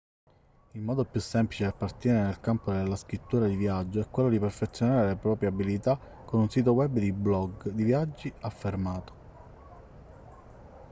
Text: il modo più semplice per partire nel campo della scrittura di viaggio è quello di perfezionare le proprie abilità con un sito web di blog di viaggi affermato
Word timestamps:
il 0.71 0.81
modo 0.81 1.05
più 1.05 1.19
semplice 1.21 1.65
per 1.65 1.75
partire 1.75 2.19
nel 2.23 2.39
campo 2.39 2.71
della 2.71 2.95
scrittura 2.95 3.45
di 3.45 3.55
viaggio 3.55 3.99
è 3.99 4.09
quello 4.09 4.29
di 4.29 4.39
perfezionare 4.39 5.09
le 5.09 5.15
proprie 5.15 5.49
abilità 5.49 5.95
con 6.25 6.39
un 6.39 6.49
sito 6.49 6.73
web 6.73 6.97
di 6.97 7.11
blog 7.11 7.69
di 7.69 7.83
viaggi 7.83 8.33
affermato 8.39 9.13